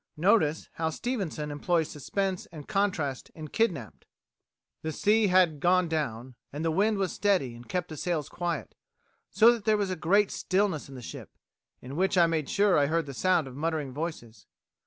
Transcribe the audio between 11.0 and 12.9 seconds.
ship, in which I made sure I